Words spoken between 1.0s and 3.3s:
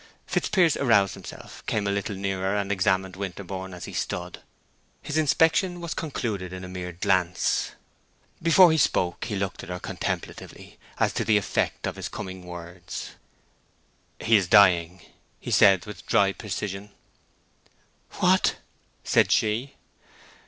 himself, came a little nearer, and examined